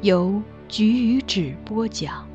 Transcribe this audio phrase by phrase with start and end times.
[0.00, 2.30] 由菊与纸播讲。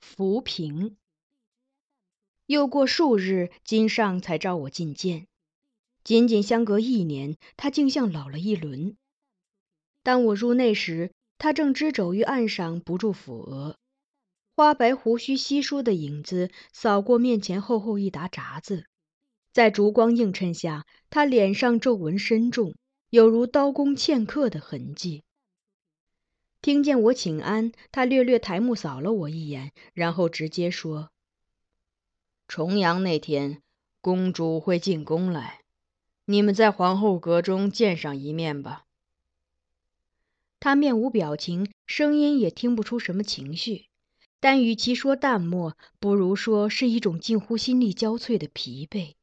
[0.00, 0.96] 浮萍。
[2.46, 5.28] 又过数日，金上才召我觐见。
[6.02, 8.96] 仅仅相隔一年，他竟像老了一轮。
[10.02, 13.76] 当我入内时，他正支肘于岸上，不住抚额，
[14.56, 18.89] 花白胡须稀疏的影子扫过面前厚厚一沓札子。
[19.52, 22.74] 在烛光映衬下，他脸上皱纹深重，
[23.08, 25.24] 有如刀工嵌刻的痕迹。
[26.62, 31.10] 听见我请安，他略略抬目扫了我一眼，然后直接说
[32.46, 33.62] ：“重阳那天，
[34.00, 35.60] 公主会进宫来，
[36.26, 38.84] 你们在皇后阁中见上一面吧。”
[40.60, 43.86] 他面无表情，声音也听不出什么情绪，
[44.38, 49.14] 但与其说淡漠，不如说是一种近乎心力交瘁的疲惫。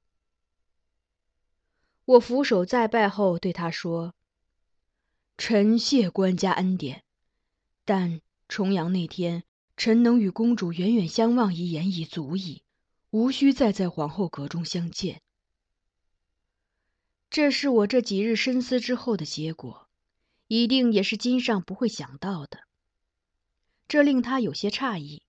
[2.08, 4.16] 我俯首再拜后，对他说
[5.38, 7.04] ：“臣谢官家恩典，
[7.84, 9.44] 但重阳那天，
[9.76, 12.64] 臣能与公主远远相望一眼已足矣，
[13.10, 15.22] 无需再在皇后阁中相见。
[17.30, 19.90] 这是我这几日深思之后的结果，
[20.48, 22.62] 一定也是金上不会想到的。
[23.90, 25.24] 这令他有些诧异。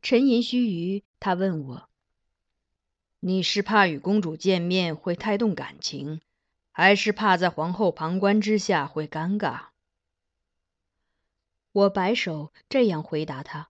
[0.00, 1.89] 沉吟须臾，他问我。”
[3.22, 6.22] 你是怕与公主见面会太动感情，
[6.70, 9.68] 还是怕在皇后旁观之下会尴尬？
[11.72, 13.68] 我摆手，这样回答他：“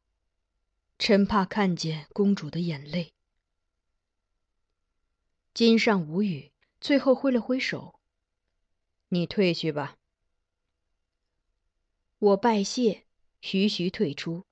[0.99, 3.13] 臣怕看见公主的眼泪。”
[5.53, 7.99] 金上无语，最后挥了挥手
[9.11, 9.97] ：“你退去吧。”
[12.21, 13.05] 我拜谢，
[13.41, 14.45] 徐徐退出。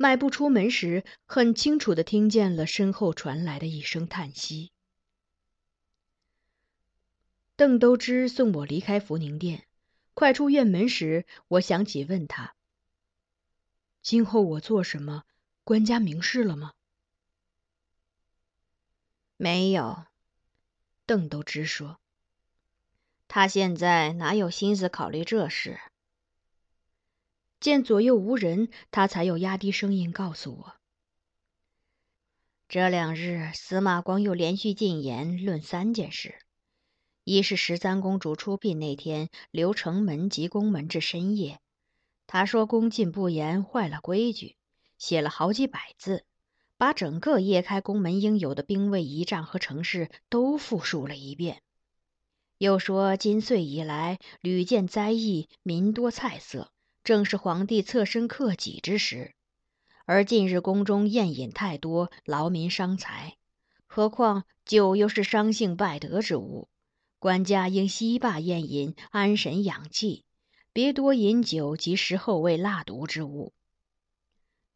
[0.00, 4.70] 迈步出门时，很清楚的听见了身后传来的一声叹息。
[7.56, 9.66] 邓都知送我离开福宁殿，
[10.14, 12.54] 快出院门时，我想起问他
[14.00, 15.24] ：“今后我做什么，
[15.64, 16.74] 官家明示了吗？”
[19.36, 20.04] 没有，
[21.06, 21.98] 邓都知说
[23.26, 25.80] ：“他现在哪有心思考虑这事？”
[27.60, 30.74] 见左右无人，他才又压低声音告诉我
[32.68, 36.36] ：“这两日司马光又连续进言论三件事：
[37.24, 41.58] 一是十三公主出殡那天，留城门及宫门至深夜，
[42.28, 44.54] 他说恭敬不严，坏了规矩，
[44.96, 46.24] 写了好几百字，
[46.76, 51.56] 把整个夜开宫门应有的兵卫仪仗和程式都复述了一遍；
[52.58, 56.70] 又说今岁以来屡见灾异，民多菜色。”
[57.08, 59.34] 正是皇帝侧身克己之时，
[60.04, 63.38] 而近日宫中宴饮太多，劳民伤财。
[63.86, 66.68] 何况酒又是伤性败德之物，
[67.18, 70.26] 官家应息罢宴饮，安神养气，
[70.74, 73.54] 别多饮酒及食后味蜡毒之物。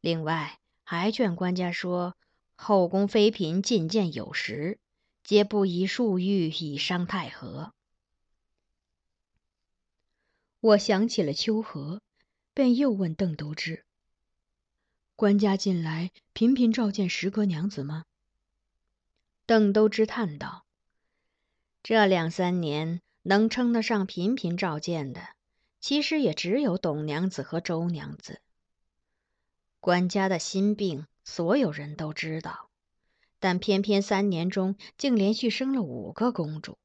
[0.01, 2.17] 另外，还劝官家说，
[2.55, 4.79] 后宫妃嫔进谏有时，
[5.23, 7.75] 皆不宜数欲以伤太和。
[10.61, 12.01] 我想起了秋荷，
[12.55, 13.85] 便又问邓都之
[15.17, 18.05] ：“官家近来频频召见十哥娘子吗？”
[19.47, 20.65] 邓都之叹道
[21.83, 25.29] ：“这两三年能称得上频频召见的，
[25.81, 28.41] 其实也只有董娘子和周娘子。
[29.81, 32.69] 官家的心病，所有人都知道，
[33.41, 36.79] 但偏偏三年中竟连续生了五个公主，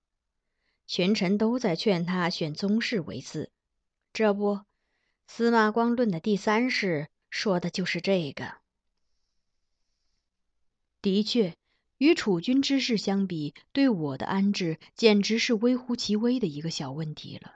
[0.87, 3.49] 群臣都在劝他选宗室为嗣。”
[4.13, 4.61] 这不，
[5.27, 8.55] 司马光论的第三世说的就是这个。
[11.01, 11.55] 的确，
[11.97, 17.55] 与储君之事相比，对我的安置简直是微乎其微的一个小问题了。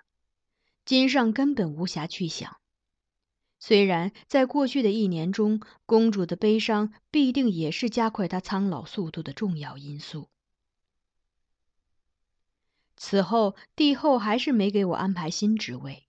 [0.85, 2.57] 金上根本无暇去想。
[3.57, 10.29] 虽然在过去的一年中，公主的悲伤必定也是加快她苍老速度的重要因素。
[12.97, 16.07] 此后，帝后还是没给我安排新职位。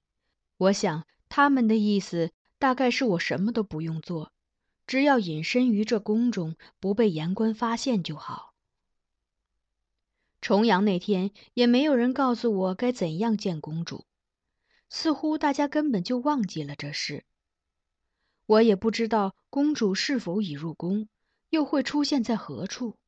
[0.58, 4.32] 我想他们的意思大概是我什么都不用做，
[4.86, 8.52] 只要隐身于这宫中，不被言官发现就好。
[10.42, 14.04] 重阳那天也没有人告诉我该怎样见公主，
[14.90, 17.24] 似乎大家根本就忘记了这事。
[18.44, 21.08] 我也不知道公主是否已入宫，
[21.48, 22.98] 又会出现在何处。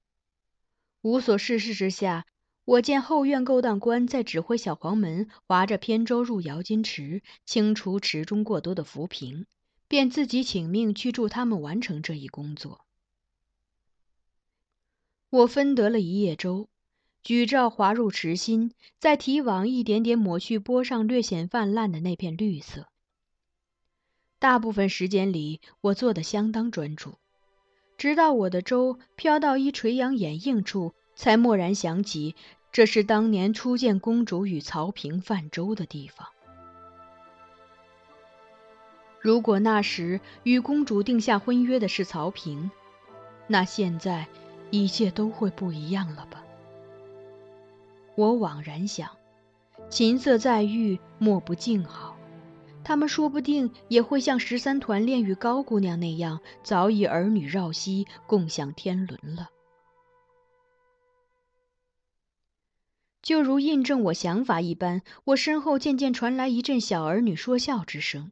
[1.03, 2.25] 无所事事之下。
[2.65, 9.45] 我见后院勾当官在指挥小黄门划着扁舟入瑶金池，清除池中过多的浮萍，
[9.87, 12.81] 便自己请命去助他们完成这一工作。
[15.29, 16.71] 我分得了一叶舟，
[17.23, 22.89] 举棹划入池心，再提网一点点抹去波上略显泛滥的那片绿色。
[24.39, 27.19] 大部分时间里，我做得相当专注，
[27.99, 30.95] 直到我的舟飘到一垂杨掩映处。
[31.15, 32.35] 才蓦然想起，
[32.73, 36.29] 这是当年初见公主与曹平泛舟的地方。
[39.21, 42.71] 如果那时与公主定下婚约的是曹平，
[43.47, 44.27] 那现在
[44.71, 46.43] 一切都会不一样了吧？
[48.17, 49.11] 我惘然想，
[49.89, 52.17] 琴瑟在御，莫不静好。
[52.85, 59.49] 他们说不定也会像十三团练与高姑娘那样，早已儿女绕膝，共享天伦了。
[63.25, 68.31] 就如印证我想法一般，我身后渐渐传来一阵小儿女说笑之声。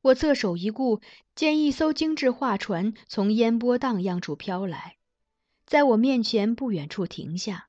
[0.00, 1.02] 我侧手一顾，
[1.34, 4.96] 见一艘精致画船从烟波荡漾处飘来，
[5.66, 7.68] 在我面前不远处停下。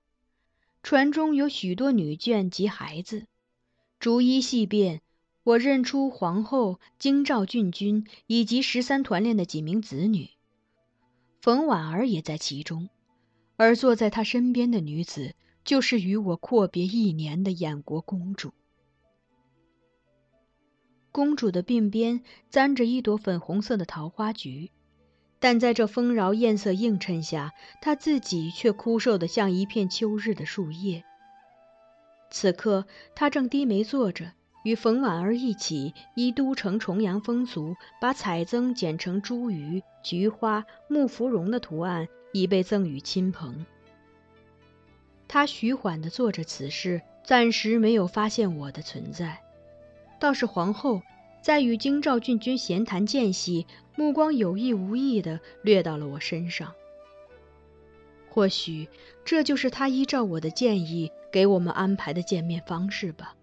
[0.81, 3.27] 船中有许多女眷及孩子，
[3.99, 5.01] 逐一细辨，
[5.43, 10.29] 我认出皇后、京兆郡君以及十三团练的几名子女，
[11.41, 12.88] 冯婉儿也在其中，
[13.57, 15.35] 而坐在她身边的女子。
[15.63, 18.51] 就是与我阔别一年的燕国公主。
[21.11, 24.71] 公主的鬓边簪着一朵粉红色的桃花菊，
[25.39, 31.03] 但在这丰饶艳色映衬下，她自己却枯瘦的像一片秋日的树叶。
[32.29, 34.31] 此刻，她正低眉坐着，
[34.63, 43.65] 与冯婉儿一起依都城重阳风俗，把彩缯剪成茱萸、菊花、木芙蓉的图案，以备赠与亲朋。
[45.33, 49.39] 他徐缓地做着此事，暂时没有发现我的存在。
[50.19, 51.01] 倒是皇后，
[51.41, 56.73] 在与京兆郡君闲谈间隙，目光有意无意地掠到了我身上。
[58.29, 58.89] 或许
[59.23, 63.33] 这就是他依照我的建议给我们安排的见面方式吧。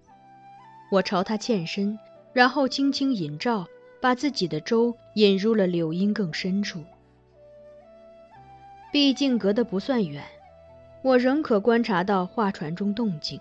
[0.93, 1.99] 我朝他欠身，
[2.35, 3.67] 然后轻轻引照，
[3.99, 6.85] 把自己的舟引入了柳荫更深处。
[8.93, 10.23] 毕竟隔得不算远。
[11.03, 13.41] 我仍可观察到画船中动静。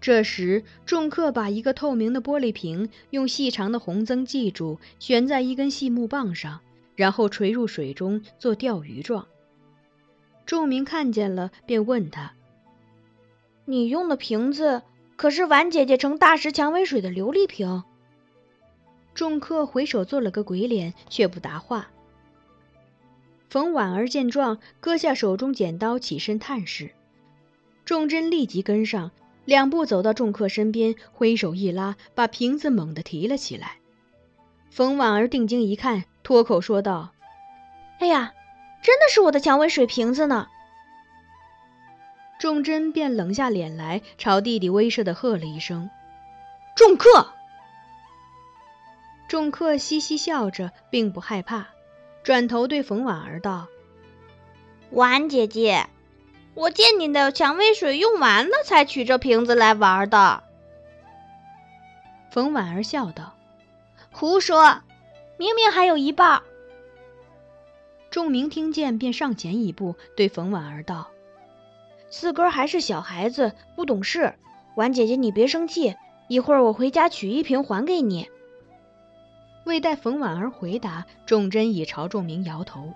[0.00, 6.60] 这时，众客把一个透明的玻璃瓶用细长的红缯系住，悬在一根细木棒上，
[6.96, 9.26] 然后垂入水中做钓鱼状。
[10.46, 12.32] 仲明看见了，便问他
[13.66, 14.82] ：“你用的瓶子
[15.16, 17.84] 可是婉姐姐盛大石蔷薇水的琉璃瓶？”
[19.12, 21.90] 众客回首做了个鬼脸，却不答话。
[23.50, 26.92] 冯婉儿见状，割下手中剪刀，起身探视。
[27.84, 29.10] 仲真立即跟上，
[29.44, 33.78] 两步走到众客身边，挥手一拉，把瓶子猛地提了起来。
[34.70, 37.10] 冯婉儿定睛一看，脱口说道
[37.98, 38.32] ：“哎呀，
[38.84, 40.46] 真的是我的蔷薇水瓶子呢！”
[42.38, 45.90] 仲真便冷下脸来，朝弟弟威慑的喝了一声
[46.76, 47.32] ：“众客！”
[49.26, 51.66] 众客嘻嘻笑着，并不害怕，
[52.22, 53.68] 转头对冯婉儿道
[54.92, 55.86] ：“婉姐姐，
[56.54, 60.42] 我见你的蔷薇水用完了，才取这瓶子来玩的。”
[62.30, 63.34] 冯婉儿笑道
[64.12, 64.82] ：“胡说，
[65.38, 66.42] 明明还有一半。”
[68.10, 71.08] 仲明听见，便上前一步，对冯婉儿道
[72.10, 74.34] ：“四哥还是小孩子，不懂事。
[74.76, 75.96] 婉姐姐，你别生气，
[76.28, 78.28] 一会儿我回家取一瓶还给你。”
[79.64, 82.94] 未待冯婉儿回答，仲真已朝仲明摇头：“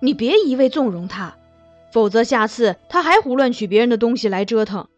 [0.00, 1.36] 你别一味纵容他，
[1.90, 4.88] 否则下次他还胡乱取别人的东西来折腾。”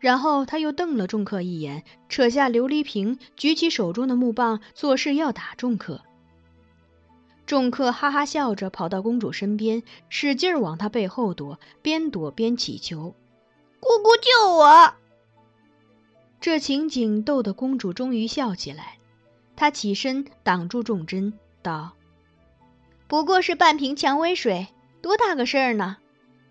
[0.00, 6.02] 然后他又瞪了仲克一眼，扯下琉璃瓶，举起手中的木棒，作势要打仲克。
[7.46, 13.14] 仲克哈哈笑着跑到公主身边，使劲往她背后躲，边躲边乞求
[13.80, 14.94] ：“姑姑救我！”
[16.40, 18.97] 这情景逗得公主终于笑起来。
[19.58, 21.94] 她起身挡住仲真，道
[23.08, 24.68] ：“不过是半瓶蔷薇水，
[25.02, 25.96] 多大个事儿呢？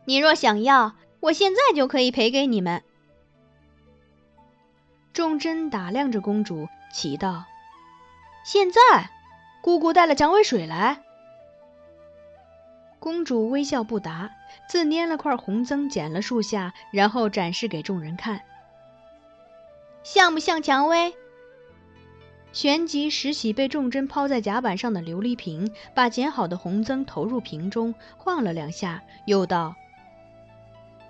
[0.04, 2.84] 你若想要，我现在就可以赔给你们。”
[5.14, 7.46] 仲真打量着公主，奇道
[8.44, 9.10] ：“现在，
[9.62, 11.02] 姑姑带了蔷薇水来。”
[13.00, 14.32] 公主微笑不答，
[14.68, 18.42] 自拈了块红缯，剪了数下，然后展示给众人看，
[20.04, 21.16] 像不像蔷薇？
[22.54, 29.76] 旋即拾起被重针抛在甲板上的琉璃瓶，把剪好的红缯投入瓶中，晃了两下，又道：“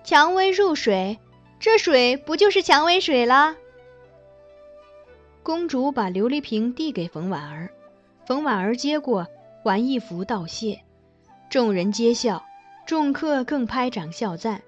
[0.04, 1.20] 蔷薇入水，
[1.60, 3.56] 这水不就是蔷薇水了？”
[5.42, 7.70] 公主把琉璃瓶递给冯婉儿，
[8.26, 9.28] 冯婉儿接过，
[9.64, 10.82] 还一幅道谢。
[11.50, 12.44] 众人皆笑，
[12.86, 14.62] 众客更拍掌笑赞：“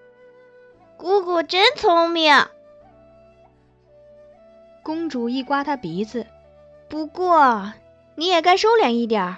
[0.96, 2.34] 姑姑真聪明。”
[4.82, 6.26] 公主一刮他鼻子。
[6.90, 7.72] 不过，
[8.16, 9.38] 你也该收敛一点儿。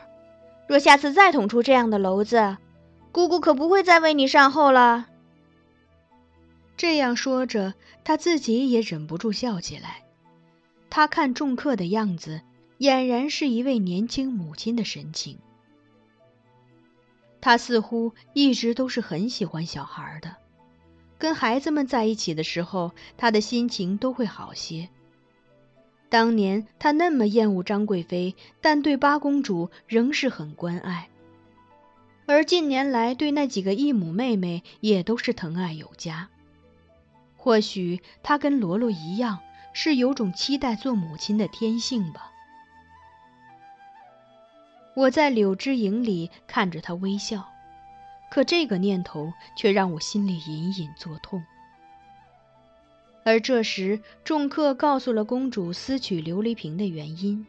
[0.67, 2.57] 若下次再捅出这样的篓子，
[3.11, 5.07] 姑姑可不会再为你善后了。
[6.77, 7.73] 这样说着，
[8.05, 10.03] 他自己也忍不住笑起来。
[10.89, 12.41] 他看众客的样子，
[12.79, 15.37] 俨然是一位年轻母亲的神情。
[17.41, 20.35] 他似乎一直都是很喜欢小孩的，
[21.17, 24.89] 跟孩子们在一起的时候，他的心情都会好些。
[26.11, 31.07] 当年他那么厌恶张贵妃，但对八公主仍是很关爱。
[32.25, 36.27] 而近年来对那几个义母妹妹也都是疼爱有加。
[37.37, 39.39] 或许他跟罗罗一样，
[39.71, 42.29] 是有种期待做母亲的天性吧。
[44.97, 47.47] 我在柳枝影里看着他微笑，
[48.29, 51.41] 可这个念头却让我心里隐隐作痛。
[53.23, 57.45] 而这时，仲克告诉了公主私取琉璃瓶的原因。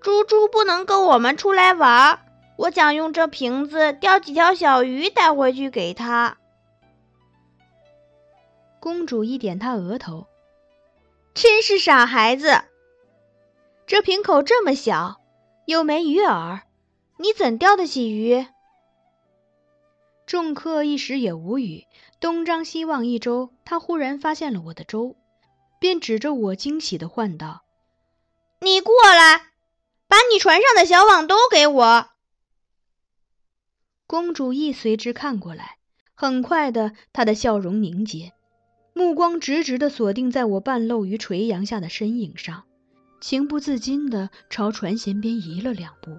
[0.00, 2.20] 猪猪不能跟我们出来玩，
[2.56, 6.38] 我想用这瓶子钓几条小鱼带回去给他。
[8.78, 10.26] 公主一点他额头，
[11.34, 12.62] 真是傻孩子。
[13.86, 15.20] 这瓶口这么小，
[15.66, 16.60] 又没鱼饵，
[17.18, 18.46] 你怎钓得起鱼？
[20.24, 21.84] 仲克一时也无语。
[22.20, 25.16] 东张西望一周，他忽然发现了我的舟，
[25.80, 27.62] 便指着我惊喜地唤道
[28.60, 29.52] ：“你过来，
[30.06, 32.10] 把你船上的小网都给我。”
[34.06, 35.78] 公主亦随之看过来，
[36.14, 38.32] 很快的，她的笑容凝结，
[38.92, 42.64] 目光直直地锁定在我半露于垂杨下的身影上，
[43.22, 46.18] 情不自禁地朝船舷边移了两步。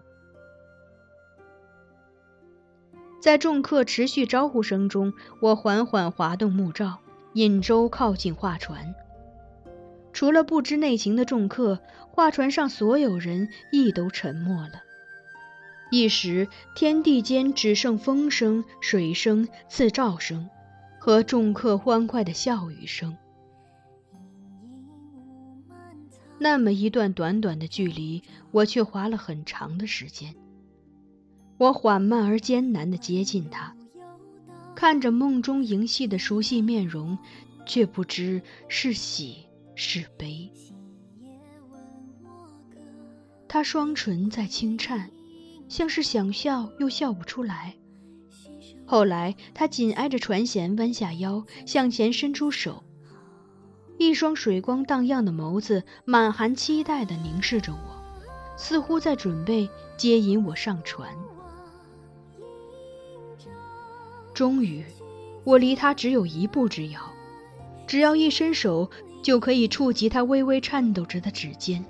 [3.21, 6.97] 在众客持续招呼声中，我缓缓滑动木棹，
[7.33, 8.95] 引舟靠近画船。
[10.11, 14.81] 除了不知内情的众客，画船上所有人亦都沉默了。
[15.91, 20.49] 一时，天地间只剩风声、水声、刺照声，
[20.99, 23.15] 和众客欢快的笑语声。
[26.39, 30.33] 那么一段短短的距离，我却花了很长的时间。
[31.61, 33.75] 我缓慢而艰难地接近他，
[34.73, 37.15] 看着梦中迎戏的熟悉面容，
[37.67, 40.51] 却不知是喜是悲。
[43.47, 45.11] 他双唇在轻颤，
[45.69, 47.75] 像是想笑又笑不出来。
[48.87, 52.83] 后来，他紧挨着船舷，弯下腰，向前伸出手，
[53.99, 61.15] 一双水光荡漾的眸子满含期待地凝视着我，似乎在准备接引我上船。
[64.33, 64.83] 终于，
[65.43, 67.01] 我离他只有一步之遥，
[67.85, 68.89] 只要一伸手
[69.21, 71.83] 就可以触及他微微颤抖着的指尖。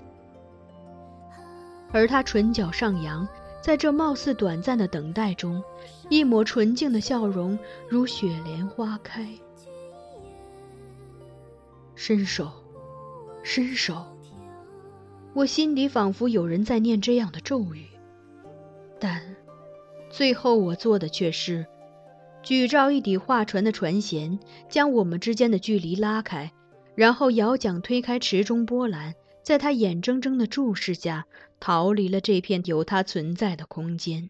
[1.91, 3.27] 而他唇角上扬，
[3.62, 5.62] 在这貌似短暂的等待中，
[6.10, 7.57] 一抹纯净的笑容
[7.88, 9.27] 如雪莲花开。
[11.95, 12.50] 伸手，
[13.43, 14.03] 伸手。
[15.33, 17.86] 我心底仿佛有人在念这样的咒语，
[19.00, 19.21] 但
[20.10, 21.65] 最后我做的却是
[22.43, 26.51] 举着一底划船的船舷，将我们之间的距离拉开，
[26.95, 31.25] 然后摇桨推开池中波澜，在他眼睁睁的注视下，
[31.60, 34.29] 逃离了这片有他存在的空间。